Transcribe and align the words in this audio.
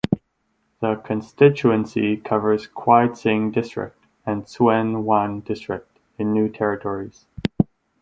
The 0.79 0.95
constituency 0.95 2.17
covers 2.17 2.65
Kwai 2.65 3.09
Tsing 3.09 3.51
District 3.51 4.03
and 4.25 4.45
Tsuen 4.47 5.03
Wan 5.03 5.41
District 5.41 5.99
in 6.17 6.33
New 6.33 6.49
Territories. 6.49 7.27